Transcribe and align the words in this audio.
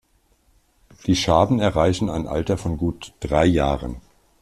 Die 1.05 1.15
Schaben 1.15 1.59
erreichen 1.59 2.09
ein 2.09 2.25
Alter 2.25 2.57
von 2.57 2.75
gut 2.75 3.13
drei 3.19 3.45
Jahren. 3.45 4.01